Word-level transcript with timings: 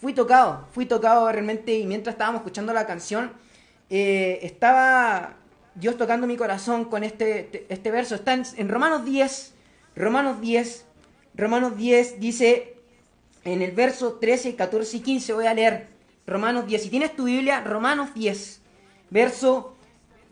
fui 0.00 0.14
tocado, 0.14 0.66
fui 0.72 0.86
tocado 0.86 1.30
realmente 1.30 1.78
y 1.78 1.86
mientras 1.86 2.14
estábamos 2.14 2.40
escuchando 2.40 2.72
la 2.72 2.86
canción, 2.86 3.32
eh, 3.90 4.38
estaba 4.42 5.36
Dios 5.74 5.96
tocando 5.96 6.26
mi 6.26 6.36
corazón 6.36 6.84
con 6.84 7.04
este, 7.04 7.66
este 7.68 7.90
verso. 7.90 8.14
Está 8.14 8.34
en, 8.34 8.68
Romanos 8.68 9.04
10, 9.04 9.54
Romanos 9.96 10.40
10, 10.40 10.84
Romanos 11.34 11.76
10 11.76 12.20
dice 12.20 12.76
en 13.44 13.62
el 13.62 13.72
verso 13.72 14.14
13, 14.14 14.54
14 14.54 14.96
y 14.96 15.00
15, 15.00 15.32
voy 15.32 15.46
a 15.46 15.54
leer 15.54 15.88
Romanos 16.26 16.66
10. 16.66 16.82
Si 16.82 16.90
tienes 16.90 17.16
tu 17.16 17.24
Biblia, 17.24 17.60
Romanos 17.62 18.14
10, 18.14 18.60
verso 19.10 19.76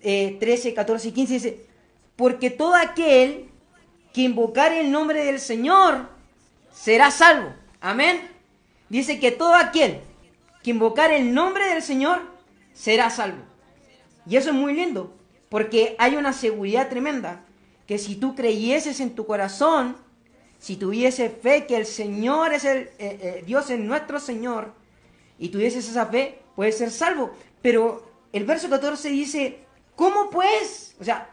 13, 0.00 0.68
eh, 0.68 0.74
14 0.74 1.08
y 1.08 1.12
15 1.12 1.34
dice, 1.34 1.66
porque 2.16 2.50
todo 2.50 2.74
aquel 2.74 3.48
que 4.12 4.22
invocar 4.22 4.72
el 4.72 4.90
nombre 4.90 5.24
del 5.24 5.40
Señor 5.40 6.08
será 6.72 7.10
salvo. 7.10 7.52
Amén. 7.80 8.37
Dice 8.88 9.20
que 9.20 9.30
todo 9.30 9.54
aquel 9.54 10.00
que 10.62 10.70
invocar 10.70 11.12
el 11.12 11.34
nombre 11.34 11.68
del 11.68 11.82
Señor 11.82 12.22
será 12.72 13.10
salvo. 13.10 13.42
Y 14.26 14.36
eso 14.36 14.50
es 14.50 14.56
muy 14.56 14.74
lindo, 14.74 15.14
porque 15.48 15.96
hay 15.98 16.16
una 16.16 16.32
seguridad 16.32 16.88
tremenda, 16.88 17.44
que 17.86 17.98
si 17.98 18.16
tú 18.16 18.34
creyeses 18.34 19.00
en 19.00 19.14
tu 19.14 19.26
corazón, 19.26 19.96
si 20.58 20.76
tuviese 20.76 21.30
fe 21.30 21.66
que 21.66 21.76
el 21.76 21.86
Señor 21.86 22.52
es 22.52 22.64
el, 22.64 22.78
eh, 22.78 22.92
eh, 22.98 23.44
Dios 23.46 23.70
es 23.70 23.78
nuestro 23.78 24.20
Señor, 24.20 24.72
y 25.38 25.48
tuvieses 25.48 25.88
esa 25.88 26.06
fe, 26.06 26.40
puedes 26.56 26.76
ser 26.76 26.90
salvo. 26.90 27.30
Pero 27.62 28.10
el 28.32 28.44
verso 28.44 28.68
14 28.68 29.08
dice, 29.08 29.60
¿cómo 29.94 30.28
pues? 30.30 30.96
O 31.00 31.04
sea, 31.04 31.30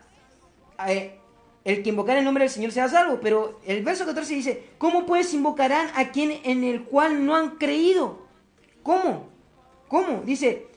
eh, 0.87 1.19
el 1.65 1.81
que 1.81 1.89
invocar 1.89 2.15
el 2.17 2.23
nombre 2.23 2.43
del 2.43 2.51
Señor 2.51 2.71
sea 2.71 2.87
salvo, 2.87 3.19
pero 3.19 3.59
el 3.65 3.83
verso 3.83 4.05
14 4.05 4.35
dice, 4.35 4.63
¿cómo 4.77 5.07
pues 5.07 5.33
invocarán 5.33 5.89
a 5.95 6.11
quien 6.11 6.39
en 6.43 6.63
el 6.63 6.83
cual 6.83 7.25
no 7.25 7.35
han 7.35 7.57
creído? 7.57 8.21
¿Cómo? 8.83 9.29
¿Cómo? 9.87 10.21
Dice, 10.23 10.67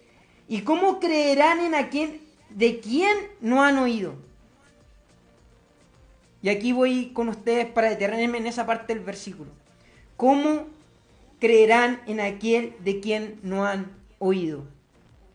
¿y 0.49 0.63
cómo 0.63 0.99
creerán 0.99 1.61
en 1.61 1.75
a 1.75 1.91
quien 1.91 2.23
de 2.49 2.81
quien 2.81 3.15
no 3.41 3.63
han 3.63 3.77
oído? 3.77 4.15
Y 6.41 6.49
aquí 6.49 6.73
voy 6.73 7.11
con 7.13 7.29
ustedes 7.29 7.67
para 7.67 7.91
detenerme 7.91 8.39
en 8.39 8.47
esa 8.47 8.65
parte 8.65 8.95
del 8.95 9.05
versículo. 9.05 9.51
¿Cómo 10.17 10.69
creerán 11.39 12.01
en 12.07 12.21
aquel 12.21 12.75
de 12.81 13.01
quien 13.01 13.39
no 13.43 13.67
han 13.67 13.93
oído? 14.19 14.65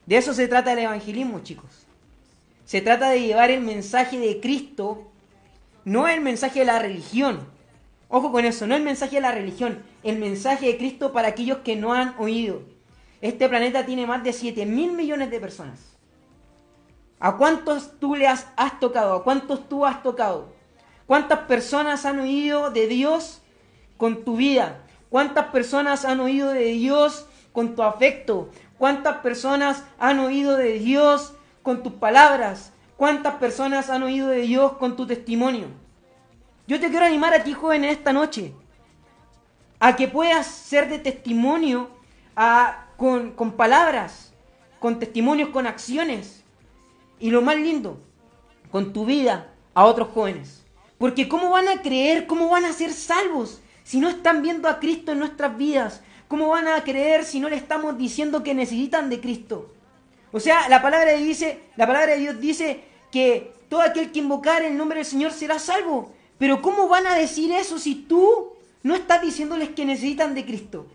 De 0.07 0.17
eso 0.17 0.33
se 0.33 0.47
trata 0.47 0.73
el 0.73 0.79
evangelismo, 0.79 1.41
chicos. 1.43 1.85
Se 2.65 2.81
trata 2.81 3.11
de 3.11 3.21
llevar 3.21 3.51
el 3.51 3.61
mensaje 3.61 4.17
de 4.17 4.39
Cristo, 4.39 5.11
no 5.85 6.07
el 6.07 6.21
mensaje 6.21 6.59
de 6.59 6.65
la 6.65 6.79
religión. 6.79 7.47
Ojo 8.09 8.31
con 8.31 8.45
eso, 8.45 8.67
no 8.67 8.75
el 8.75 8.83
mensaje 8.83 9.15
de 9.15 9.21
la 9.21 9.31
religión, 9.31 9.83
el 10.03 10.19
mensaje 10.19 10.67
de 10.67 10.77
Cristo 10.77 11.13
para 11.13 11.29
aquellos 11.29 11.59
que 11.59 11.75
no 11.75 11.93
han 11.93 12.15
oído. 12.19 12.61
Este 13.21 13.47
planeta 13.47 13.85
tiene 13.85 14.05
más 14.05 14.23
de 14.23 14.33
7 14.33 14.65
mil 14.65 14.91
millones 14.91 15.31
de 15.31 15.39
personas. 15.39 15.79
¿A 17.19 17.37
cuántos 17.37 17.97
tú 17.99 18.15
le 18.15 18.27
has, 18.27 18.47
has 18.57 18.79
tocado? 18.79 19.15
¿A 19.15 19.23
cuántos 19.23 19.69
tú 19.69 19.85
has 19.85 20.03
tocado? 20.03 20.49
¿Cuántas 21.07 21.39
personas 21.39 22.05
han 22.05 22.19
oído 22.19 22.69
de 22.69 22.87
Dios 22.87 23.41
con 23.97 24.25
tu 24.25 24.35
vida? 24.35 24.81
¿Cuántas 25.09 25.45
personas 25.47 26.03
han 26.03 26.19
oído 26.19 26.49
de 26.49 26.65
Dios 26.65 27.25
con 27.53 27.75
tu 27.75 27.83
afecto? 27.83 28.49
¿Cuántas 28.77 29.17
personas 29.19 29.85
han 29.99 30.19
oído 30.19 30.57
de 30.57 30.79
Dios 30.79 31.33
con 31.61 31.81
tus 31.81 31.93
palabras? 31.93 32.72
¿Cuántas 33.03 33.35
personas 33.35 33.89
han 33.89 34.01
oído 34.03 34.29
de 34.29 34.43
Dios 34.43 34.77
con 34.77 34.95
tu 34.95 35.05
testimonio? 35.05 35.65
Yo 36.67 36.79
te 36.79 36.89
quiero 36.89 37.05
animar 37.05 37.33
a 37.33 37.43
ti, 37.43 37.51
joven, 37.51 37.83
esta 37.83 38.13
noche, 38.13 38.53
a 39.77 39.97
que 39.97 40.07
puedas 40.07 40.47
ser 40.47 40.87
de 40.87 40.99
testimonio 40.99 41.89
con, 42.95 43.51
palabras, 43.57 44.33
con 44.79 44.99
testimonios, 44.99 45.49
con 45.49 45.67
acciones. 45.67 46.45
Y 47.19 47.29
lo 47.29 47.41
más 47.41 47.57
lindo, 47.57 48.01
con 48.71 48.93
tu 48.93 49.05
vida 49.05 49.53
a 49.73 49.83
otros 49.83 50.07
jóvenes. 50.13 50.63
Porque 50.97 51.27
¿cómo 51.27 51.49
van 51.49 51.67
a 51.67 51.81
creer? 51.81 52.25
¿Cómo 52.25 52.47
van 52.47 52.63
a 52.63 52.71
ser 52.71 52.93
salvos 52.93 53.61
si 53.83 53.99
no 53.99 54.07
están 54.07 54.41
viendo 54.41 54.69
a 54.69 54.79
Cristo 54.79 55.11
en 55.11 55.19
nuestras 55.19 55.57
vidas? 55.57 56.01
¿Cómo 56.29 56.47
van 56.47 56.69
a 56.69 56.81
creer 56.85 57.25
si 57.25 57.41
no 57.41 57.49
le 57.49 57.57
estamos 57.57 57.97
diciendo 57.97 58.43
que 58.43 58.53
necesitan 58.53 59.09
de 59.09 59.19
Cristo? 59.19 59.73
O 60.31 60.39
sea, 60.39 60.69
la 60.69 60.81
palabra 60.81 61.11
dice, 61.11 61.63
la 61.75 61.85
palabra 61.85 62.13
de 62.13 62.19
Dios 62.19 62.39
dice 62.39 62.92
que 63.13 63.53
todo 63.69 63.81
aquel 63.81 64.11
que 64.11 64.17
invocar 64.17 64.63
el 64.63 64.75
nombre 64.75 64.97
del 64.97 65.05
Señor 65.05 65.31
será 65.33 65.59
salvo. 65.59 66.11
Pero 66.39 66.63
¿cómo 66.63 66.87
van 66.87 67.05
a 67.05 67.13
decir 67.13 67.51
eso 67.51 67.77
si 67.77 67.93
tú 67.93 68.53
no 68.81 68.95
estás 68.95 69.21
diciéndoles 69.21 69.69
que 69.69 69.85
necesitan 69.85 70.33
de 70.33 70.43
Cristo? 70.43 70.87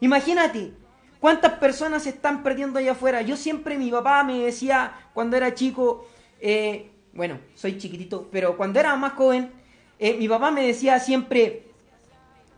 Imagínate, 0.00 0.72
¿cuántas 1.20 1.52
personas 1.52 2.02
se 2.02 2.08
están 2.08 2.42
perdiendo 2.42 2.80
allá 2.80 2.92
afuera? 2.92 3.22
Yo 3.22 3.36
siempre, 3.36 3.78
mi 3.78 3.92
papá 3.92 4.24
me 4.24 4.40
decía 4.40 4.92
cuando 5.14 5.36
era 5.36 5.54
chico, 5.54 6.08
eh, 6.40 6.90
bueno, 7.12 7.38
soy 7.54 7.78
chiquitito, 7.78 8.28
pero 8.32 8.56
cuando 8.56 8.80
era 8.80 8.96
más 8.96 9.12
joven, 9.12 9.52
eh, 10.00 10.16
mi 10.18 10.28
papá 10.28 10.50
me 10.50 10.66
decía 10.66 10.98
siempre, 10.98 11.68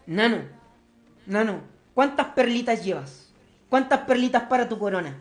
Nano, 0.07 0.45
Nano, 1.27 1.61
¿cuántas 1.93 2.29
perlitas 2.29 2.83
llevas? 2.83 3.35
¿Cuántas 3.69 4.01
perlitas 4.01 4.45
para 4.45 4.67
tu 4.67 4.79
corona? 4.79 5.15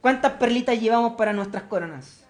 ¿Cuántas 0.00 0.32
perlitas 0.32 0.80
llevamos 0.80 1.12
para 1.12 1.32
nuestras 1.32 1.62
coronas? 1.62 2.27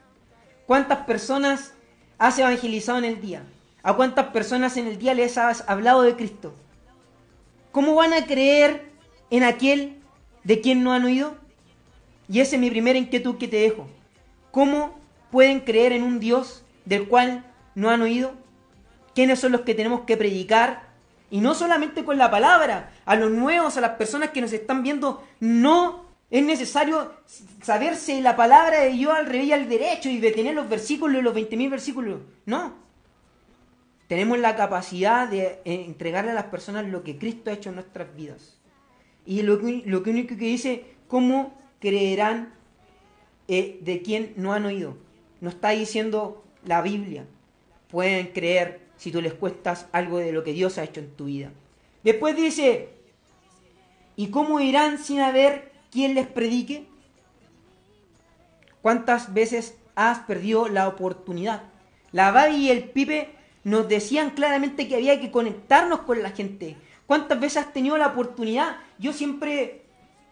¿Cuántas 0.68 1.06
personas 1.06 1.72
has 2.18 2.38
evangelizado 2.38 2.98
en 2.98 3.06
el 3.06 3.22
día? 3.22 3.42
¿A 3.82 3.94
cuántas 3.94 4.26
personas 4.26 4.76
en 4.76 4.86
el 4.86 4.98
día 4.98 5.14
les 5.14 5.38
has 5.38 5.66
hablado 5.66 6.02
de 6.02 6.14
Cristo? 6.14 6.52
¿Cómo 7.72 7.94
van 7.94 8.12
a 8.12 8.26
creer 8.26 8.90
en 9.30 9.44
aquel 9.44 9.96
de 10.44 10.60
quien 10.60 10.84
no 10.84 10.92
han 10.92 11.06
oído? 11.06 11.36
Y 12.28 12.40
esa 12.40 12.56
es 12.56 12.60
mi 12.60 12.68
primera 12.68 12.98
inquietud 12.98 13.38
que 13.38 13.48
te 13.48 13.56
dejo. 13.56 13.88
¿Cómo 14.50 14.98
pueden 15.30 15.60
creer 15.60 15.92
en 15.92 16.02
un 16.02 16.20
Dios 16.20 16.62
del 16.84 17.08
cual 17.08 17.46
no 17.74 17.88
han 17.88 18.02
oído? 18.02 18.34
¿Quiénes 19.14 19.40
son 19.40 19.52
los 19.52 19.62
que 19.62 19.74
tenemos 19.74 20.02
que 20.02 20.18
predicar? 20.18 20.82
Y 21.30 21.40
no 21.40 21.54
solamente 21.54 22.04
con 22.04 22.18
la 22.18 22.30
palabra, 22.30 22.92
a 23.06 23.16
los 23.16 23.30
nuevos, 23.30 23.78
a 23.78 23.80
las 23.80 23.92
personas 23.92 24.32
que 24.32 24.42
nos 24.42 24.52
están 24.52 24.82
viendo, 24.82 25.24
no 25.40 26.07
es 26.30 26.42
necesario 26.42 27.12
saberse 27.62 28.20
la 28.20 28.36
palabra 28.36 28.80
de 28.80 28.90
Dios 28.90 29.12
al 29.14 29.26
revés 29.26 29.46
y 29.46 29.52
al 29.52 29.68
derecho 29.68 30.08
y 30.10 30.18
detener 30.18 30.54
los 30.54 30.68
versículos, 30.68 31.22
los 31.22 31.34
20.000 31.34 31.70
versículos. 31.70 32.20
No. 32.44 32.74
Tenemos 34.08 34.38
la 34.38 34.56
capacidad 34.56 35.28
de 35.28 35.60
eh, 35.64 35.84
entregarle 35.86 36.30
a 36.30 36.34
las 36.34 36.44
personas 36.44 36.86
lo 36.86 37.02
que 37.02 37.18
Cristo 37.18 37.50
ha 37.50 37.54
hecho 37.54 37.70
en 37.70 37.76
nuestras 37.76 38.14
vidas. 38.14 38.58
Y 39.26 39.42
lo, 39.42 39.56
lo 39.56 40.00
único 40.00 40.36
que 40.36 40.44
dice, 40.44 40.84
¿cómo 41.08 41.58
creerán 41.80 42.54
eh, 43.48 43.78
de 43.82 44.02
quien 44.02 44.32
no 44.36 44.52
han 44.52 44.64
oído? 44.64 44.96
no 45.40 45.50
está 45.50 45.70
diciendo 45.70 46.44
la 46.64 46.82
Biblia. 46.82 47.24
Pueden 47.90 48.28
creer 48.28 48.80
si 48.96 49.10
tú 49.10 49.20
les 49.20 49.34
cuestas 49.34 49.86
algo 49.92 50.18
de 50.18 50.32
lo 50.32 50.44
que 50.44 50.52
Dios 50.52 50.78
ha 50.78 50.84
hecho 50.84 51.00
en 51.00 51.10
tu 51.10 51.26
vida. 51.26 51.52
Después 52.02 52.36
dice, 52.36 52.90
¿y 54.16 54.28
cómo 54.28 54.60
irán 54.60 54.98
sin 54.98 55.20
haber 55.20 55.72
quien 55.90 56.14
les 56.14 56.26
predique? 56.26 56.86
¿Cuántas 58.82 59.34
veces 59.34 59.76
has 59.94 60.20
perdido 60.20 60.68
la 60.68 60.88
oportunidad? 60.88 61.62
La 62.12 62.30
Babi 62.30 62.56
y 62.56 62.70
el 62.70 62.84
Pipe 62.84 63.34
nos 63.64 63.88
decían 63.88 64.30
claramente 64.30 64.88
que 64.88 64.96
había 64.96 65.20
que 65.20 65.30
conectarnos 65.30 66.00
con 66.00 66.22
la 66.22 66.30
gente. 66.30 66.76
¿Cuántas 67.06 67.40
veces 67.40 67.64
has 67.64 67.72
tenido 67.72 67.98
la 67.98 68.08
oportunidad? 68.08 68.76
Yo 68.98 69.12
siempre 69.12 69.82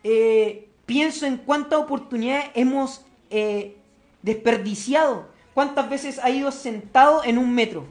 eh, 0.05 0.69
pienso 0.87 1.27
en 1.27 1.37
cuántas 1.39 1.79
oportunidades 1.81 2.51
hemos 2.55 3.05
eh, 3.31 3.77
desperdiciado. 4.23 5.29
¿Cuántas 5.55 5.89
veces 5.89 6.19
ha 6.23 6.31
ido 6.31 6.53
sentado 6.53 7.25
en 7.25 7.39
un 7.39 7.55
metro? 7.55 7.87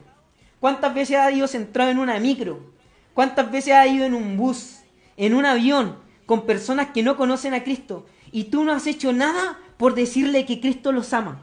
¿Cuántas 0.60 0.94
veces 0.94 1.16
ha 1.16 1.30
ido 1.30 1.46
sentado 1.46 1.90
en 1.90 1.98
una 1.98 2.18
micro? 2.18 2.60
¿Cuántas 3.12 3.50
veces 3.50 3.74
ha 3.74 3.86
ido 3.86 4.04
en 4.04 4.14
un 4.14 4.36
bus, 4.36 4.78
en 5.16 5.34
un 5.34 5.44
avión, 5.44 5.96
con 6.26 6.44
personas 6.44 6.88
que 6.88 7.02
no 7.02 7.16
conocen 7.16 7.54
a 7.54 7.64
Cristo? 7.64 8.06
Y 8.32 8.44
tú 8.44 8.64
no 8.64 8.72
has 8.72 8.86
hecho 8.86 9.12
nada 9.12 9.58
por 9.76 9.94
decirle 9.94 10.44
que 10.44 10.60
Cristo 10.60 10.92
los 10.92 11.12
ama. 11.12 11.40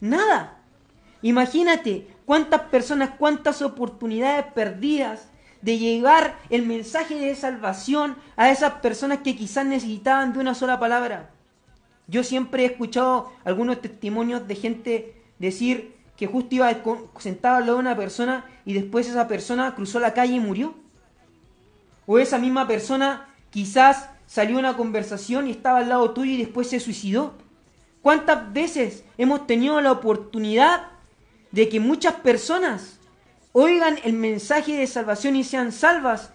Nada. 0.00 0.58
Imagínate 1.22 2.08
cuántas 2.26 2.62
personas, 2.62 3.10
cuántas 3.18 3.62
oportunidades 3.62 4.46
perdidas 4.52 5.28
de 5.62 5.78
llevar 5.78 6.36
el 6.50 6.66
mensaje 6.66 7.14
de 7.14 7.34
salvación 7.36 8.16
a 8.36 8.50
esas 8.50 8.74
personas 8.74 9.18
que 9.18 9.36
quizás 9.36 9.64
necesitaban 9.64 10.32
de 10.32 10.40
una 10.40 10.54
sola 10.54 10.80
palabra. 10.80 11.30
Yo 12.08 12.24
siempre 12.24 12.64
he 12.64 12.66
escuchado 12.66 13.32
algunos 13.44 13.80
testimonios 13.80 14.46
de 14.46 14.54
gente 14.56 15.22
decir 15.38 15.94
que 16.16 16.26
justo 16.26 16.54
iba 16.56 16.70
sentado 17.18 17.56
al 17.56 17.66
lado 17.66 17.74
de 17.78 17.80
una 17.80 17.96
persona 17.96 18.44
y 18.64 18.74
después 18.74 19.08
esa 19.08 19.28
persona 19.28 19.74
cruzó 19.74 20.00
la 20.00 20.14
calle 20.14 20.34
y 20.34 20.40
murió. 20.40 20.74
O 22.06 22.18
esa 22.18 22.38
misma 22.38 22.66
persona 22.66 23.28
quizás 23.52 24.08
salió 24.26 24.58
una 24.58 24.76
conversación 24.76 25.46
y 25.46 25.52
estaba 25.52 25.78
al 25.78 25.90
lado 25.90 26.10
tuyo 26.10 26.32
y 26.32 26.38
después 26.38 26.68
se 26.68 26.80
suicidó. 26.80 27.34
¿Cuántas 28.00 28.52
veces 28.52 29.04
hemos 29.18 29.46
tenido 29.46 29.80
la 29.80 29.92
oportunidad 29.92 30.88
de 31.52 31.68
que 31.68 31.78
muchas 31.78 32.14
personas 32.14 32.98
oigan 33.52 33.98
el 34.04 34.14
mensaje 34.14 34.76
de 34.76 34.86
salvación 34.86 35.36
y 35.36 35.44
sean 35.44 35.70
salvas 35.70 36.32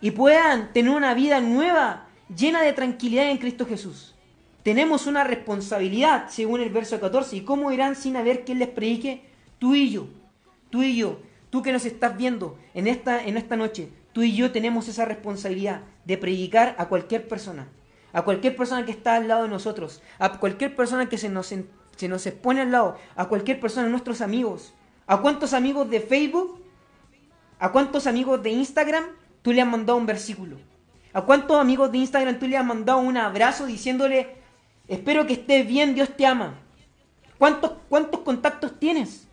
y 0.00 0.12
puedan 0.12 0.72
tener 0.72 0.94
una 0.94 1.14
vida 1.14 1.40
nueva, 1.40 2.06
llena 2.36 2.62
de 2.62 2.74
tranquilidad 2.74 3.30
en 3.30 3.38
Cristo 3.38 3.66
Jesús. 3.66 4.14
Tenemos 4.62 5.06
una 5.06 5.24
responsabilidad, 5.24 6.28
según 6.28 6.60
el 6.60 6.68
verso 6.68 7.00
14, 7.00 7.36
y 7.36 7.40
cómo 7.40 7.72
irán 7.72 7.96
sin 7.96 8.16
haber 8.16 8.44
quien 8.44 8.58
les 8.58 8.68
predique, 8.68 9.22
tú 9.58 9.74
y 9.74 9.90
yo, 9.90 10.06
tú 10.68 10.82
y 10.82 10.96
yo, 10.96 11.20
tú 11.48 11.62
que 11.62 11.72
nos 11.72 11.86
estás 11.86 12.16
viendo 12.16 12.58
en 12.74 12.86
esta, 12.86 13.24
en 13.24 13.38
esta 13.38 13.56
noche, 13.56 13.88
tú 14.18 14.24
y 14.24 14.34
yo 14.34 14.50
tenemos 14.50 14.88
esa 14.88 15.04
responsabilidad 15.04 15.82
de 16.04 16.18
predicar 16.18 16.74
a 16.78 16.88
cualquier 16.88 17.28
persona, 17.28 17.68
a 18.12 18.22
cualquier 18.22 18.56
persona 18.56 18.84
que 18.84 18.90
está 18.90 19.14
al 19.14 19.28
lado 19.28 19.44
de 19.44 19.48
nosotros, 19.48 20.02
a 20.18 20.40
cualquier 20.40 20.74
persona 20.74 21.08
que 21.08 21.16
se 21.16 21.28
nos, 21.28 21.46
se 21.46 22.08
nos 22.08 22.26
expone 22.26 22.62
al 22.62 22.72
lado, 22.72 22.98
a 23.14 23.26
cualquier 23.28 23.60
persona, 23.60 23.86
nuestros 23.86 24.20
amigos, 24.20 24.74
a 25.06 25.20
cuántos 25.20 25.52
amigos 25.52 25.88
de 25.88 26.00
Facebook, 26.00 26.60
a 27.60 27.70
cuántos 27.70 28.08
amigos 28.08 28.42
de 28.42 28.50
Instagram 28.50 29.04
tú 29.40 29.52
le 29.52 29.62
has 29.62 29.68
mandado 29.68 29.96
un 29.96 30.06
versículo, 30.06 30.56
a 31.12 31.22
cuántos 31.22 31.56
amigos 31.56 31.92
de 31.92 31.98
Instagram 31.98 32.40
tú 32.40 32.48
le 32.48 32.56
has 32.56 32.66
mandado 32.66 32.98
un 32.98 33.16
abrazo 33.16 33.66
diciéndole, 33.66 34.34
espero 34.88 35.28
que 35.28 35.34
estés 35.34 35.64
bien, 35.64 35.94
Dios 35.94 36.08
te 36.16 36.26
ama. 36.26 36.58
¿Cuántos, 37.38 37.74
cuántos 37.88 38.22
contactos 38.22 38.80
tienes? 38.80 39.27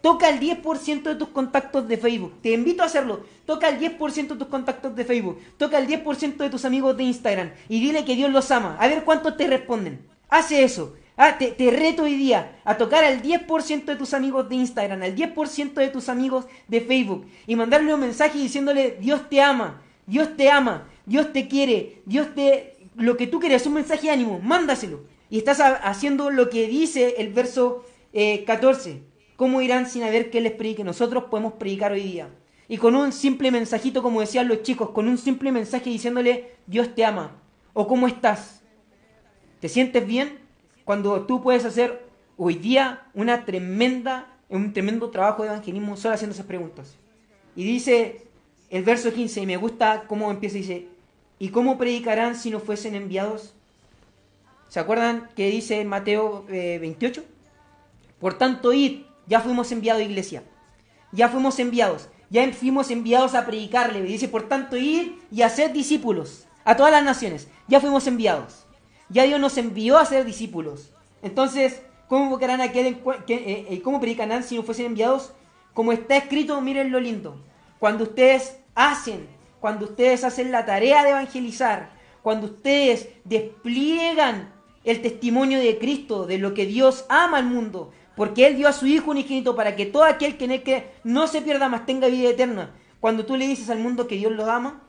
Toca 0.00 0.28
el 0.28 0.38
10% 0.38 1.02
de 1.02 1.14
tus 1.16 1.28
contactos 1.28 1.88
de 1.88 1.96
Facebook. 1.96 2.34
Te 2.40 2.52
invito 2.52 2.82
a 2.82 2.86
hacerlo. 2.86 3.24
Toca 3.46 3.68
el 3.68 3.80
10% 3.80 4.28
de 4.28 4.36
tus 4.36 4.48
contactos 4.48 4.94
de 4.94 5.04
Facebook. 5.04 5.38
Toca 5.56 5.78
el 5.78 5.88
10% 5.88 6.36
de 6.36 6.50
tus 6.50 6.64
amigos 6.64 6.96
de 6.96 7.04
Instagram. 7.04 7.50
Y 7.68 7.80
dile 7.80 8.04
que 8.04 8.14
Dios 8.14 8.30
los 8.30 8.50
ama. 8.50 8.76
A 8.78 8.86
ver 8.86 9.04
cuántos 9.04 9.36
te 9.36 9.46
responden. 9.46 10.06
Hace 10.28 10.62
eso. 10.62 10.94
Ah, 11.20 11.36
te, 11.36 11.70
reto 11.72 12.04
hoy 12.04 12.14
día 12.14 12.60
a 12.64 12.76
tocar 12.76 13.02
al 13.02 13.20
10% 13.22 13.86
de 13.86 13.96
tus 13.96 14.14
amigos 14.14 14.48
de 14.48 14.54
Instagram, 14.54 15.02
al 15.02 15.16
10% 15.16 15.74
de 15.74 15.88
tus 15.88 16.08
amigos 16.08 16.44
de 16.68 16.80
Facebook 16.80 17.26
y 17.44 17.56
mandarle 17.56 17.92
un 17.92 17.98
mensaje 17.98 18.38
diciéndole 18.38 18.98
Dios 19.00 19.28
te 19.28 19.42
ama, 19.42 19.82
Dios 20.06 20.36
te 20.36 20.48
ama, 20.48 20.86
Dios 21.06 21.32
te 21.32 21.48
quiere, 21.48 22.02
Dios 22.06 22.32
te... 22.36 22.76
Lo 22.94 23.16
que 23.16 23.26
tú 23.26 23.40
quieres, 23.40 23.66
un 23.66 23.74
mensaje 23.74 24.06
de 24.06 24.12
ánimo, 24.12 24.38
mándaselo. 24.38 25.02
Y 25.28 25.38
estás 25.38 25.60
haciendo 25.60 26.30
lo 26.30 26.50
que 26.50 26.68
dice 26.68 27.16
el 27.18 27.32
verso 27.32 27.84
14. 28.46 29.02
¿Cómo 29.38 29.62
irán 29.62 29.88
sin 29.88 30.02
haber 30.02 30.30
que 30.30 30.40
les 30.40 30.50
predique? 30.50 30.82
Nosotros 30.82 31.26
podemos 31.30 31.52
predicar 31.52 31.92
hoy 31.92 32.02
día. 32.02 32.28
Y 32.66 32.76
con 32.76 32.96
un 32.96 33.12
simple 33.12 33.52
mensajito, 33.52 34.02
como 34.02 34.20
decían 34.20 34.48
los 34.48 34.64
chicos, 34.64 34.90
con 34.90 35.06
un 35.06 35.16
simple 35.16 35.52
mensaje 35.52 35.90
diciéndole, 35.90 36.56
Dios 36.66 36.92
te 36.92 37.04
ama. 37.04 37.40
O 37.72 37.86
¿cómo 37.86 38.08
estás? 38.08 38.62
¿Te 39.60 39.68
sientes 39.68 40.04
bien? 40.04 40.40
Cuando 40.84 41.24
tú 41.24 41.40
puedes 41.40 41.64
hacer 41.64 42.04
hoy 42.36 42.54
día 42.54 43.06
una 43.14 43.44
tremenda, 43.44 44.26
un 44.48 44.72
tremendo 44.72 45.08
trabajo 45.10 45.44
de 45.44 45.50
evangelismo 45.50 45.96
solo 45.96 46.14
haciendo 46.14 46.34
esas 46.34 46.46
preguntas. 46.46 46.96
Y 47.54 47.62
dice 47.62 48.26
el 48.70 48.82
verso 48.82 49.12
15, 49.12 49.42
y 49.42 49.46
me 49.46 49.56
gusta 49.56 50.02
cómo 50.08 50.32
empieza, 50.32 50.56
dice, 50.56 50.88
¿y 51.38 51.50
cómo 51.50 51.78
predicarán 51.78 52.34
si 52.34 52.50
no 52.50 52.58
fuesen 52.58 52.96
enviados? 52.96 53.54
¿Se 54.66 54.80
acuerdan 54.80 55.28
que 55.36 55.48
dice 55.48 55.84
Mateo 55.84 56.44
28? 56.48 57.20
Eh, 57.20 57.24
Por 58.18 58.36
tanto, 58.36 58.72
id 58.72 59.02
ya 59.28 59.40
fuimos 59.40 59.70
enviados 59.70 60.02
a 60.02 60.04
iglesia. 60.04 60.42
Ya 61.12 61.28
fuimos 61.28 61.58
enviados. 61.58 62.08
Ya 62.30 62.50
fuimos 62.52 62.90
enviados 62.90 63.34
a 63.34 63.46
predicarle. 63.46 64.02
Dice, 64.02 64.28
por 64.28 64.48
tanto, 64.48 64.76
ir 64.76 65.20
y 65.30 65.42
hacer 65.42 65.72
discípulos 65.72 66.46
a 66.64 66.76
todas 66.76 66.92
las 66.92 67.04
naciones. 67.04 67.48
Ya 67.68 67.80
fuimos 67.80 68.06
enviados. 68.06 68.64
Ya 69.08 69.24
Dios 69.24 69.40
nos 69.40 69.56
envió 69.56 69.98
a 69.98 70.04
ser 70.04 70.24
discípulos. 70.24 70.90
Entonces, 71.22 71.82
¿cómo 72.08 72.24
invocarán 72.24 72.60
a 72.60 72.64
aquel, 72.64 72.86
eh, 72.86 73.66
eh, 73.70 73.80
cómo 73.82 74.00
predicarán 74.00 74.42
si 74.42 74.56
no 74.56 74.62
fuesen 74.62 74.86
enviados? 74.86 75.32
Como 75.74 75.92
está 75.92 76.16
escrito, 76.16 76.60
miren 76.60 76.90
lo 76.90 77.00
lindo. 77.00 77.40
Cuando 77.78 78.04
ustedes 78.04 78.58
hacen, 78.74 79.28
cuando 79.60 79.86
ustedes 79.86 80.24
hacen 80.24 80.52
la 80.52 80.66
tarea 80.66 81.02
de 81.04 81.10
evangelizar, 81.10 81.90
cuando 82.22 82.46
ustedes 82.46 83.08
despliegan 83.24 84.52
el 84.84 85.02
testimonio 85.02 85.58
de 85.58 85.78
Cristo, 85.78 86.26
de 86.26 86.38
lo 86.38 86.54
que 86.54 86.66
Dios 86.66 87.04
ama 87.08 87.38
al 87.38 87.46
mundo, 87.46 87.92
porque 88.18 88.48
Él 88.48 88.56
dio 88.56 88.66
a 88.66 88.72
su 88.72 88.88
Hijo 88.88 89.12
unigénito 89.12 89.54
para 89.54 89.76
que 89.76 89.86
todo 89.86 90.02
aquel 90.02 90.36
que 90.36 90.44
en 90.46 90.84
no 91.04 91.28
se 91.28 91.40
pierda, 91.40 91.68
más 91.68 91.86
tenga 91.86 92.08
vida 92.08 92.30
eterna. 92.30 92.74
Cuando 92.98 93.24
tú 93.24 93.36
le 93.36 93.46
dices 93.46 93.70
al 93.70 93.78
mundo 93.78 94.08
que 94.08 94.16
Dios 94.16 94.32
lo 94.32 94.50
ama, 94.50 94.82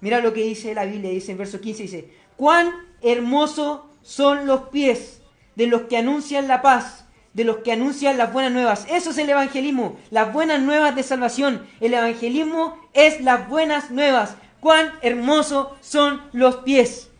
mira 0.00 0.18
lo 0.18 0.32
que 0.32 0.42
dice 0.42 0.74
la 0.74 0.84
Biblia, 0.84 1.10
dice 1.10 1.30
en 1.30 1.38
verso 1.38 1.60
15, 1.60 1.82
dice, 1.84 2.10
cuán 2.36 2.72
hermosos 3.02 3.82
son 4.02 4.48
los 4.48 4.62
pies 4.62 5.22
de 5.54 5.68
los 5.68 5.82
que 5.82 5.96
anuncian 5.96 6.48
la 6.48 6.60
paz, 6.60 7.06
de 7.34 7.44
los 7.44 7.58
que 7.58 7.70
anuncian 7.70 8.18
las 8.18 8.32
buenas 8.32 8.50
nuevas. 8.50 8.84
Eso 8.90 9.10
es 9.10 9.18
el 9.18 9.30
evangelismo, 9.30 9.96
las 10.10 10.32
buenas 10.32 10.60
nuevas 10.60 10.96
de 10.96 11.04
salvación. 11.04 11.64
El 11.80 11.94
evangelismo 11.94 12.80
es 12.94 13.20
las 13.20 13.48
buenas 13.48 13.92
nuevas. 13.92 14.34
Cuán 14.58 14.90
hermosos 15.02 15.68
son 15.82 16.20
los 16.32 16.56
pies. 16.56 17.10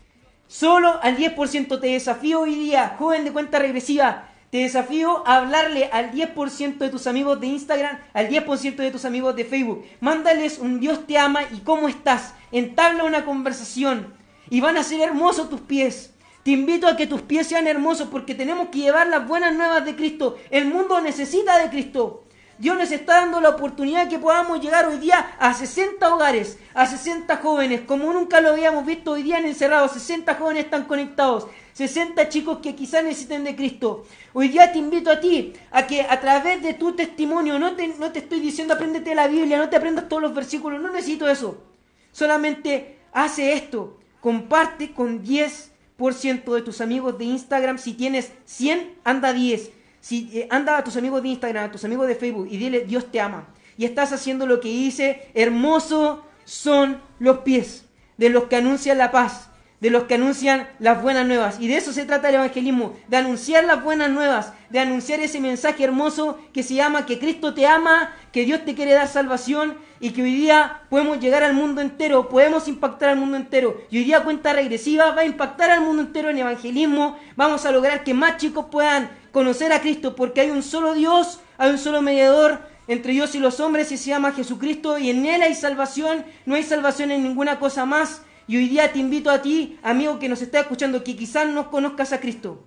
Solo 0.47 0.99
al 1.01 1.15
10% 1.15 1.79
te 1.79 1.87
desafío 1.87 2.41
hoy 2.41 2.55
día, 2.55 2.95
joven 2.99 3.23
de 3.23 3.31
cuenta 3.31 3.59
regresiva, 3.59 4.26
te 4.49 4.59
desafío 4.59 5.27
a 5.27 5.37
hablarle 5.37 5.89
al 5.91 6.11
10% 6.11 6.77
de 6.77 6.89
tus 6.89 7.05
amigos 7.07 7.39
de 7.41 7.47
Instagram, 7.47 7.99
al 8.13 8.29
10% 8.29 8.75
de 8.77 8.91
tus 8.91 9.03
amigos 9.03 9.35
de 9.35 9.43
Facebook. 9.43 9.85
Mándales 9.99 10.59
un 10.59 10.79
Dios 10.79 11.05
te 11.05 11.17
ama 11.17 11.41
y 11.51 11.59
cómo 11.59 11.89
estás. 11.89 12.33
Entabla 12.51 13.03
una 13.03 13.25
conversación 13.25 14.13
y 14.49 14.61
van 14.61 14.77
a 14.77 14.83
ser 14.83 15.01
hermosos 15.01 15.49
tus 15.49 15.61
pies. 15.61 16.13
Te 16.43 16.51
invito 16.51 16.87
a 16.87 16.95
que 16.95 17.07
tus 17.07 17.23
pies 17.23 17.47
sean 17.47 17.67
hermosos 17.67 18.07
porque 18.07 18.33
tenemos 18.33 18.69
que 18.69 18.79
llevar 18.79 19.07
las 19.07 19.27
buenas 19.27 19.53
nuevas 19.53 19.83
de 19.83 19.97
Cristo. 19.97 20.37
El 20.49 20.65
mundo 20.65 21.01
necesita 21.01 21.57
de 21.59 21.69
Cristo. 21.69 22.26
Dios 22.59 22.75
nos 22.75 22.91
está 22.91 23.21
dando 23.21 23.39
la 23.39 23.49
oportunidad 23.49 24.09
que 24.09 24.17
podamos 24.17 24.59
llegar 24.59 24.87
hoy 24.87 24.97
día 24.97 25.35
a 25.37 25.53
60 25.53 26.13
hogares, 26.13 26.57
a 26.73 26.87
60 26.87 27.37
jóvenes, 27.37 27.81
como 27.81 28.11
nunca 28.11 28.41
lo 28.41 28.49
habíamos 28.49 28.83
visto 28.83 29.11
hoy 29.11 29.21
día 29.21 29.37
en 29.37 29.45
encerrado. 29.45 29.87
60 29.87 30.33
jóvenes 30.35 30.65
están 30.65 30.85
conectados, 30.85 31.45
60 31.73 32.29
chicos 32.29 32.57
que 32.57 32.73
quizás 32.73 33.03
necesiten 33.03 33.43
de 33.43 33.55
Cristo. 33.55 34.05
Hoy 34.33 34.47
día 34.47 34.71
te 34.71 34.79
invito 34.79 35.11
a 35.11 35.19
ti 35.19 35.53
a 35.69 35.85
que 35.85 36.01
a 36.01 36.19
través 36.19 36.63
de 36.63 36.73
tu 36.73 36.93
testimonio, 36.93 37.59
no 37.59 37.75
te, 37.75 37.87
no 37.89 38.11
te 38.11 38.19
estoy 38.19 38.39
diciendo 38.39 38.73
apréndete 38.73 39.13
la 39.13 39.27
Biblia, 39.27 39.59
no 39.59 39.69
te 39.69 39.75
aprendas 39.75 40.09
todos 40.09 40.23
los 40.23 40.33
versículos, 40.33 40.81
no 40.81 40.91
necesito 40.91 41.29
eso. 41.29 41.63
Solamente 42.11 42.97
hace 43.13 43.53
esto, 43.53 43.99
comparte 44.19 44.93
con 44.93 45.23
10% 45.23 46.55
de 46.55 46.61
tus 46.63 46.81
amigos 46.81 47.19
de 47.19 47.25
Instagram. 47.25 47.77
Si 47.77 47.93
tienes 47.93 48.31
100, 48.45 48.95
anda 49.03 49.31
10. 49.31 49.76
Si 50.01 50.29
eh, 50.33 50.47
anda 50.49 50.77
a 50.77 50.83
tus 50.83 50.97
amigos 50.97 51.21
de 51.21 51.29
Instagram, 51.29 51.65
a 51.65 51.71
tus 51.71 51.83
amigos 51.85 52.07
de 52.07 52.15
Facebook 52.15 52.47
y 52.49 52.57
dile 52.57 52.85
Dios 52.85 53.11
te 53.11 53.19
ama. 53.19 53.47
Y 53.77 53.85
estás 53.85 54.11
haciendo 54.11 54.45
lo 54.45 54.59
que 54.59 54.69
dice, 54.69 55.29
hermoso 55.33 56.23
son 56.45 57.01
los 57.19 57.39
pies 57.39 57.85
de 58.17 58.29
los 58.29 58.45
que 58.45 58.55
anuncian 58.55 58.97
la 58.97 59.11
paz 59.11 59.49
de 59.79 59.91
los 59.91 60.03
que 60.03 60.15
anuncian 60.15 60.67
las 60.79 61.01
buenas 61.01 61.27
nuevas. 61.27 61.59
Y 61.59 61.67
de 61.67 61.77
eso 61.77 61.93
se 61.93 62.05
trata 62.05 62.29
el 62.29 62.35
evangelismo, 62.35 62.95
de 63.07 63.17
anunciar 63.17 63.63
las 63.65 63.83
buenas 63.83 64.09
nuevas, 64.09 64.53
de 64.69 64.79
anunciar 64.79 65.19
ese 65.19 65.39
mensaje 65.39 65.83
hermoso 65.83 66.39
que 66.51 66.63
se 66.63 66.73
llama 66.73 67.05
que 67.05 67.19
Cristo 67.19 67.53
te 67.53 67.67
ama, 67.67 68.13
que 68.31 68.45
Dios 68.45 68.65
te 68.65 68.73
quiere 68.73 68.93
dar 68.93 69.07
salvación 69.07 69.77
y 69.99 70.11
que 70.11 70.23
hoy 70.23 70.33
día 70.33 70.81
podemos 70.89 71.19
llegar 71.19 71.43
al 71.43 71.53
mundo 71.53 71.81
entero, 71.81 72.29
podemos 72.29 72.67
impactar 72.67 73.09
al 73.09 73.17
mundo 73.17 73.37
entero. 73.37 73.81
Y 73.91 73.99
hoy 73.99 74.03
día 74.03 74.23
cuenta 74.23 74.53
regresiva 74.53 75.11
va 75.11 75.21
a 75.21 75.25
impactar 75.25 75.69
al 75.69 75.81
mundo 75.81 76.01
entero 76.01 76.29
en 76.29 76.39
evangelismo. 76.39 77.17
Vamos 77.35 77.65
a 77.65 77.71
lograr 77.71 78.03
que 78.03 78.13
más 78.13 78.37
chicos 78.37 78.65
puedan 78.71 79.09
conocer 79.37 79.71
a 79.71 79.81
Cristo 79.81 80.15
porque 80.15 80.41
hay 80.41 80.49
un 80.49 80.63
solo 80.63 80.95
Dios, 80.95 81.41
hay 81.59 81.69
un 81.69 81.77
solo 81.77 82.01
mediador 82.01 82.59
entre 82.87 83.13
Dios 83.13 83.35
y 83.35 83.39
los 83.39 83.59
hombres 83.59 83.91
y 83.91 83.97
se 83.97 84.09
llama 84.09 84.31
Jesucristo 84.31 84.97
y 84.97 85.11
en 85.11 85.27
Él 85.27 85.43
hay 85.43 85.53
salvación, 85.53 86.25
no 86.47 86.55
hay 86.55 86.63
salvación 86.63 87.11
en 87.11 87.21
ninguna 87.21 87.59
cosa 87.59 87.85
más. 87.85 88.23
Y 88.47 88.57
hoy 88.57 88.67
día 88.67 88.91
te 88.91 88.97
invito 88.97 89.29
a 89.29 89.43
ti, 89.43 89.77
amigo 89.83 90.17
que 90.17 90.27
nos 90.27 90.41
está 90.41 90.61
escuchando, 90.61 91.03
que 91.03 91.15
quizás 91.15 91.47
no 91.49 91.69
conozcas 91.69 92.13
a 92.13 92.19
Cristo, 92.19 92.63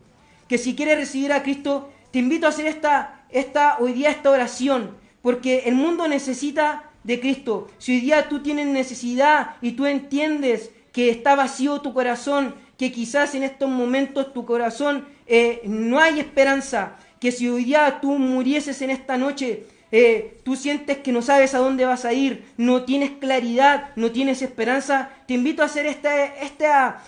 que 0.47 0.59
si 0.59 0.77
quieres 0.77 0.97
recibir 0.97 1.33
a 1.33 1.43
Cristo, 1.43 1.91
te 2.13 2.21
invito 2.21 2.47
a 2.47 2.51
hacer 2.51 2.69
esta, 2.69 3.25
esta, 3.31 3.79
hoy 3.81 3.93
día 3.93 4.11
esta 4.11 4.31
oración, 4.31 4.97
porque 5.23 5.65
el 5.67 5.75
mundo 5.75 6.07
necesita 6.07 6.85
de 7.03 7.19
Cristo. 7.19 7.67
Si 7.79 7.95
hoy 7.95 8.01
día 8.01 8.29
tú 8.29 8.45
tienes 8.45 8.69
necesidad 8.69 9.57
y 9.61 9.73
tú 9.73 9.87
entiendes 9.87 10.71
que 10.93 11.11
está 11.11 11.35
vacío 11.35 11.81
tu 11.81 11.93
corazón, 11.93 12.55
que 12.81 12.91
quizás 12.91 13.35
en 13.35 13.43
estos 13.43 13.69
momentos 13.69 14.33
tu 14.33 14.47
corazón 14.47 15.07
eh, 15.27 15.61
no 15.65 16.01
hay 16.01 16.19
esperanza, 16.19 16.97
que 17.21 17.31
si 17.31 17.47
hoy 17.47 17.65
día 17.65 17.99
tú 18.01 18.13
murieses 18.19 18.81
en 18.81 18.89
esta 18.89 19.19
noche, 19.19 19.67
eh, 19.93 20.41
tú 20.45 20.57
sientes 20.57 20.97
que 20.97 21.13
no 21.13 21.21
sabes 21.21 21.53
a 21.53 21.59
dónde 21.59 21.85
vas 21.85 22.07
a 22.07 22.15
ir, 22.15 22.43
no 22.57 22.85
tienes 22.85 23.11
claridad, 23.11 23.91
no 23.97 24.13
tienes 24.13 24.41
esperanza, 24.41 25.11
te 25.29 25.35
invito 25.35 25.61
a 25.61 25.67
hacer 25.67 25.85
esta, 25.85 26.25
esta, 26.25 27.03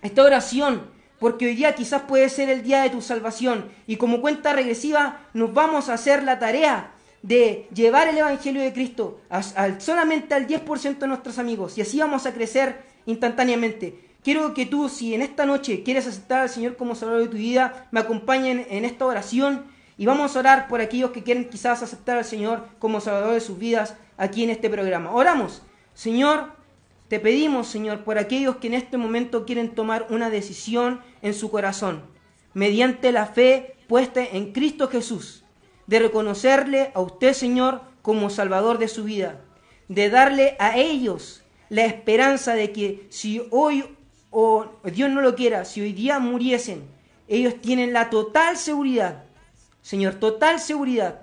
esta 0.00 0.22
oración, 0.22 0.86
porque 1.18 1.44
hoy 1.44 1.56
día 1.56 1.74
quizás 1.74 2.00
puede 2.04 2.30
ser 2.30 2.48
el 2.48 2.62
día 2.62 2.80
de 2.82 2.88
tu 2.88 3.02
salvación. 3.02 3.66
Y 3.86 3.96
como 3.96 4.22
cuenta 4.22 4.54
regresiva, 4.54 5.20
nos 5.34 5.52
vamos 5.52 5.90
a 5.90 5.92
hacer 5.92 6.22
la 6.22 6.38
tarea 6.38 6.92
de 7.20 7.68
llevar 7.74 8.08
el 8.08 8.16
Evangelio 8.16 8.62
de 8.62 8.72
Cristo 8.72 9.20
solamente 9.78 10.34
al 10.34 10.46
10% 10.46 11.00
de 11.00 11.06
nuestros 11.06 11.38
amigos, 11.38 11.76
y 11.76 11.82
así 11.82 11.98
vamos 11.98 12.24
a 12.24 12.32
crecer 12.32 12.80
instantáneamente. 13.04 14.11
Quiero 14.22 14.54
que 14.54 14.66
tú, 14.66 14.88
si 14.88 15.14
en 15.14 15.22
esta 15.22 15.46
noche 15.46 15.82
quieres 15.82 16.06
aceptar 16.06 16.42
al 16.42 16.48
Señor 16.48 16.76
como 16.76 16.94
Salvador 16.94 17.22
de 17.22 17.28
tu 17.28 17.36
vida, 17.36 17.88
me 17.90 18.00
acompañen 18.00 18.66
en 18.70 18.84
esta 18.84 19.04
oración 19.04 19.64
y 19.98 20.06
vamos 20.06 20.36
a 20.36 20.38
orar 20.38 20.68
por 20.68 20.80
aquellos 20.80 21.10
que 21.10 21.24
quieren 21.24 21.48
quizás 21.48 21.82
aceptar 21.82 22.18
al 22.18 22.24
Señor 22.24 22.66
como 22.78 23.00
Salvador 23.00 23.34
de 23.34 23.40
sus 23.40 23.58
vidas 23.58 23.96
aquí 24.16 24.44
en 24.44 24.50
este 24.50 24.70
programa. 24.70 25.12
Oramos. 25.12 25.62
Señor, 25.94 26.52
te 27.08 27.18
pedimos, 27.18 27.66
Señor, 27.66 28.04
por 28.04 28.16
aquellos 28.16 28.56
que 28.56 28.68
en 28.68 28.74
este 28.74 28.96
momento 28.96 29.44
quieren 29.44 29.74
tomar 29.74 30.06
una 30.08 30.30
decisión 30.30 31.00
en 31.20 31.34
su 31.34 31.50
corazón, 31.50 32.02
mediante 32.54 33.10
la 33.10 33.26
fe 33.26 33.76
puesta 33.88 34.24
en 34.24 34.52
Cristo 34.52 34.88
Jesús, 34.88 35.44
de 35.88 35.98
reconocerle 35.98 36.92
a 36.94 37.00
usted, 37.00 37.32
Señor, 37.32 37.82
como 38.02 38.30
Salvador 38.30 38.78
de 38.78 38.88
su 38.88 39.02
vida, 39.02 39.40
de 39.88 40.10
darle 40.10 40.56
a 40.60 40.78
ellos 40.78 41.42
la 41.68 41.84
esperanza 41.84 42.54
de 42.54 42.72
que 42.72 43.06
si 43.10 43.42
hoy 43.50 43.84
o 44.32 44.66
Dios 44.92 45.10
no 45.10 45.20
lo 45.20 45.36
quiera, 45.36 45.64
si 45.64 45.82
hoy 45.82 45.92
día 45.92 46.18
muriesen, 46.18 46.82
ellos 47.28 47.60
tienen 47.60 47.92
la 47.92 48.10
total 48.10 48.56
seguridad, 48.56 49.24
Señor, 49.82 50.14
total 50.14 50.58
seguridad 50.58 51.20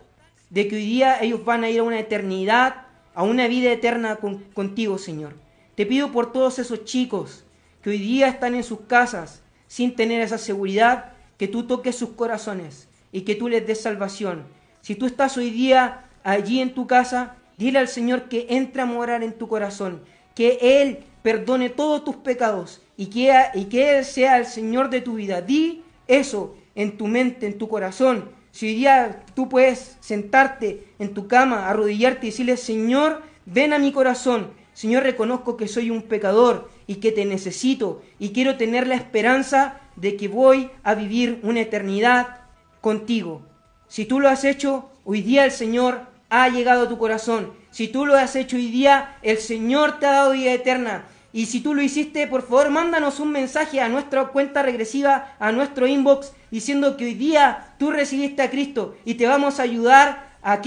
de 0.50 0.68
que 0.68 0.76
hoy 0.76 0.86
día 0.86 1.22
ellos 1.22 1.44
van 1.44 1.64
a 1.64 1.70
ir 1.70 1.80
a 1.80 1.84
una 1.84 2.00
eternidad, 2.00 2.86
a 3.16 3.24
una 3.24 3.48
vida 3.48 3.72
eterna 3.72 4.20
contigo, 4.54 4.98
Señor. 4.98 5.34
Te 5.76 5.86
pido 5.86 6.12
por 6.12 6.32
todos 6.32 6.60
esos 6.60 6.86
chicos 6.86 7.44
que 7.82 7.90
hoy 7.90 7.98
día 7.98 8.28
están 8.28 8.54
en 8.54 8.64
sus 8.64 8.82
casas 8.82 9.42
sin 9.68 9.96
tener 9.96 10.22
esa 10.22 10.38
seguridad, 10.38 11.14
que 11.38 11.48
tú 11.48 11.64
toques 11.64 11.96
sus 11.96 12.10
corazones 12.10 12.88
y 13.12 13.22
que 13.22 13.36
tú 13.36 13.48
les 13.48 13.66
des 13.66 13.82
salvación. 13.82 14.44
Si 14.82 14.96
tú 14.96 15.06
estás 15.06 15.36
hoy 15.38 15.50
día 15.50 16.06
allí 16.24 16.60
en 16.60 16.76
tu 16.76 16.86
casa, 16.86 17.38
dile 17.58 17.80
al 17.80 17.88
Señor 17.88 18.30
que 18.30 18.48
entre 18.50 18.84
a 18.84 18.86
morar 18.86 19.24
en 19.24 19.34
tu 19.34 19.48
corazón, 19.48 20.02
que 20.36 20.60
Él 20.62 21.00
perdone 21.24 21.70
todos 21.70 22.04
tus 22.04 22.18
pecados 22.18 22.82
y 23.00 23.06
que, 23.06 23.34
y 23.54 23.66
que 23.66 23.98
Él 23.98 24.04
sea 24.04 24.38
el 24.38 24.46
Señor 24.46 24.90
de 24.90 25.00
tu 25.00 25.14
vida. 25.14 25.42
Di 25.42 25.84
eso 26.06 26.58
en 26.76 26.98
tu 26.98 27.08
mente, 27.08 27.46
en 27.46 27.58
tu 27.58 27.70
corazón. 27.70 28.30
Si 28.52 28.68
hoy 28.68 28.76
día 28.76 29.24
tú 29.36 29.48
puedes 29.48 29.96
sentarte 30.02 30.84
en 31.00 31.14
tu 31.14 31.26
cama, 31.30 31.70
arrodillarte 31.70 32.28
y 32.28 32.32
decirle, 32.32 32.58
Señor, 32.58 33.22
ven 33.46 33.72
a 33.72 33.80
mi 33.80 33.94
corazón. 33.94 34.52
Señor, 34.74 35.04
reconozco 35.04 35.56
que 35.56 35.70
soy 35.70 35.92
un 35.92 36.02
pecador 36.02 36.70
y 36.88 36.96
que 36.96 37.14
te 37.14 37.24
necesito 37.24 38.02
y 38.20 38.34
quiero 38.34 38.58
tener 38.58 38.86
la 38.86 38.96
esperanza 38.96 39.80
de 39.96 40.18
que 40.18 40.28
voy 40.28 40.70
a 40.84 40.94
vivir 40.94 41.40
una 41.44 41.62
eternidad 41.62 42.42
contigo. 42.82 43.44
Si 43.88 44.04
tú 44.04 44.20
lo 44.20 44.28
has 44.28 44.44
hecho, 44.44 44.90
hoy 45.06 45.22
día 45.22 45.46
el 45.46 45.52
Señor 45.52 46.02
ha 46.30 46.50
llegado 46.50 46.84
a 46.84 46.90
tu 46.90 46.98
corazón. 46.98 47.54
Si 47.72 47.88
tú 47.88 48.06
lo 48.06 48.18
has 48.18 48.36
hecho 48.36 48.58
hoy 48.58 48.68
día, 48.68 49.18
el 49.22 49.38
Señor 49.38 50.00
te 50.00 50.06
ha 50.06 50.12
dado 50.12 50.34
vida 50.34 50.52
eterna. 50.52 51.06
Y 51.32 51.46
si 51.46 51.62
tú 51.62 51.74
lo 51.74 51.82
hiciste, 51.82 52.26
por 52.28 52.42
favor, 52.42 52.70
mándanos 52.70 53.20
un 53.20 53.32
mensaje 53.32 53.82
a 53.82 53.90
nuestra 53.90 54.26
cuenta 54.28 54.64
regresiva, 54.64 55.36
a 55.40 55.52
nuestro 55.52 55.88
inbox, 55.88 56.34
diciendo 56.50 56.98
que 56.98 57.06
hoy 57.06 57.14
día 57.14 57.76
tú 57.78 57.92
recibiste 57.92 58.42
a 58.42 58.50
Cristo 58.50 58.96
y 59.06 59.16
te 59.16 59.28
vamos 59.28 59.60
a 59.60 59.64
ayudar 59.64 60.30
a? 60.42 60.60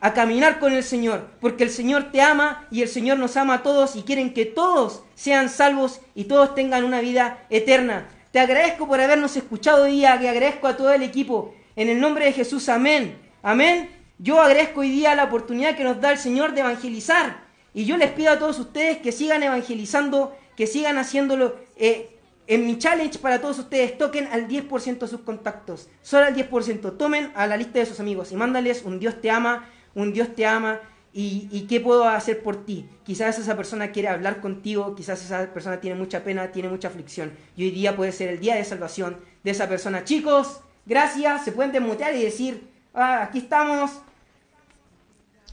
A 0.00 0.12
caminar 0.14 0.58
con 0.58 0.72
el 0.72 0.82
Señor, 0.82 1.28
porque 1.40 1.64
el 1.64 1.70
Señor 1.70 2.10
te 2.10 2.20
ama 2.20 2.66
y 2.70 2.82
el 2.82 2.88
Señor 2.88 3.18
nos 3.18 3.36
ama 3.36 3.54
a 3.54 3.62
todos 3.62 3.96
y 3.96 4.02
quieren 4.02 4.34
que 4.34 4.44
todos 4.44 5.02
sean 5.14 5.48
salvos 5.48 6.00
y 6.14 6.24
todos 6.24 6.54
tengan 6.54 6.84
una 6.84 7.00
vida 7.00 7.46
eterna. 7.50 8.08
Te 8.32 8.40
agradezco 8.40 8.86
por 8.86 9.00
habernos 9.00 9.36
escuchado 9.36 9.84
hoy 9.84 9.92
día, 9.92 10.18
que 10.18 10.28
agradezco 10.28 10.66
a 10.66 10.76
todo 10.76 10.92
el 10.92 11.02
equipo. 11.02 11.54
En 11.76 11.88
el 11.88 12.00
nombre 12.00 12.24
de 12.26 12.32
Jesús, 12.32 12.68
amén. 12.68 13.18
Amén. 13.42 13.90
Yo 14.18 14.40
agradezco 14.40 14.80
hoy 14.80 14.90
día 14.90 15.14
la 15.14 15.24
oportunidad 15.24 15.76
que 15.76 15.84
nos 15.84 16.00
da 16.00 16.10
el 16.10 16.18
Señor 16.18 16.52
de 16.52 16.60
evangelizar 16.60 17.49
y 17.72 17.84
yo 17.84 17.96
les 17.96 18.10
pido 18.10 18.32
a 18.32 18.38
todos 18.38 18.58
ustedes 18.58 18.98
que 18.98 19.12
sigan 19.12 19.42
evangelizando, 19.42 20.36
que 20.56 20.66
sigan 20.66 20.98
haciéndolo. 20.98 21.56
Eh, 21.76 22.16
en 22.46 22.66
mi 22.66 22.78
challenge 22.78 23.20
para 23.20 23.40
todos 23.40 23.60
ustedes, 23.60 23.96
toquen 23.96 24.26
al 24.26 24.48
10% 24.48 24.98
de 24.98 25.06
sus 25.06 25.20
contactos. 25.20 25.88
Solo 26.02 26.26
al 26.26 26.34
10%. 26.34 26.96
Tomen 26.96 27.30
a 27.36 27.46
la 27.46 27.56
lista 27.56 27.78
de 27.78 27.86
sus 27.86 28.00
amigos 28.00 28.32
y 28.32 28.36
mándales 28.36 28.82
un 28.84 28.98
Dios 28.98 29.20
te 29.20 29.30
ama, 29.30 29.68
un 29.94 30.12
Dios 30.12 30.34
te 30.34 30.46
ama. 30.46 30.80
Y, 31.12 31.48
y, 31.50 31.62
qué 31.62 31.80
puedo 31.80 32.08
hacer 32.08 32.40
por 32.40 32.64
ti. 32.64 32.88
Quizás 33.04 33.36
esa 33.36 33.56
persona 33.56 33.90
quiere 33.90 34.06
hablar 34.06 34.40
contigo, 34.40 34.94
quizás 34.94 35.24
esa 35.24 35.52
persona 35.52 35.80
tiene 35.80 35.98
mucha 35.98 36.22
pena, 36.22 36.52
tiene 36.52 36.68
mucha 36.68 36.86
aflicción. 36.86 37.32
Y 37.56 37.64
hoy 37.64 37.70
día 37.72 37.96
puede 37.96 38.12
ser 38.12 38.28
el 38.28 38.38
día 38.38 38.54
de 38.54 38.64
salvación 38.64 39.16
de 39.42 39.50
esa 39.50 39.68
persona. 39.68 40.04
Chicos, 40.04 40.60
gracias. 40.86 41.44
Se 41.44 41.50
pueden 41.50 41.72
desmutear 41.72 42.14
y 42.14 42.22
decir, 42.22 42.68
ah, 42.94 43.22
aquí 43.22 43.38
estamos, 43.38 43.90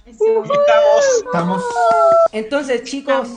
Estamos. 0.07 1.63
Entonces, 2.31 2.83
chicos, 2.83 3.27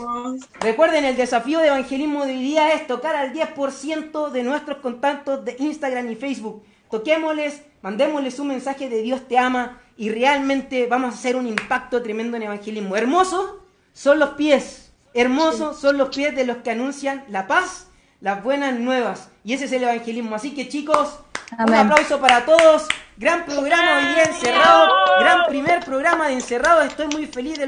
recuerden, 0.60 1.04
el 1.04 1.16
desafío 1.16 1.58
de 1.58 1.66
evangelismo 1.66 2.24
de 2.24 2.32
hoy 2.32 2.42
día 2.42 2.72
es 2.74 2.86
tocar 2.86 3.16
al 3.16 3.32
10% 3.32 4.30
de 4.30 4.42
nuestros 4.44 4.78
contactos 4.78 5.44
de 5.44 5.56
Instagram 5.58 6.10
y 6.12 6.14
Facebook. 6.14 6.62
Toquémosles, 6.88 7.62
mandémosles 7.82 8.38
un 8.38 8.48
mensaje 8.48 8.88
de 8.88 9.02
Dios 9.02 9.26
te 9.26 9.36
ama 9.36 9.80
y 9.96 10.10
realmente 10.10 10.86
vamos 10.86 11.14
a 11.14 11.18
hacer 11.18 11.34
un 11.34 11.48
impacto 11.48 12.02
tremendo 12.02 12.36
en 12.36 12.44
evangelismo. 12.44 12.96
Hermosos 12.96 13.50
son 13.92 14.20
los 14.20 14.30
pies, 14.30 14.92
hermosos 15.12 15.80
son 15.80 15.98
los 15.98 16.14
pies 16.14 16.36
de 16.36 16.46
los 16.46 16.58
que 16.58 16.70
anuncian 16.70 17.24
la 17.28 17.48
paz, 17.48 17.88
las 18.20 18.44
buenas 18.44 18.78
nuevas. 18.78 19.28
Y 19.42 19.54
ese 19.54 19.64
es 19.64 19.72
el 19.72 19.82
evangelismo. 19.82 20.36
Así 20.36 20.54
que, 20.54 20.68
chicos, 20.68 21.18
un 21.58 21.74
aplauso 21.74 22.20
para 22.20 22.44
todos. 22.44 22.86
Gran 23.16 23.44
programa 23.44 23.98
hoy 23.98 24.14
día 24.14 24.22
encerrado. 24.24 24.88
Gran 25.20 25.46
primer 25.46 25.84
programa 25.84 26.28
de 26.28 26.34
encerrado. 26.34 26.82
Estoy 26.82 27.08
muy 27.08 27.26
feliz 27.26 27.52
de 27.52 27.58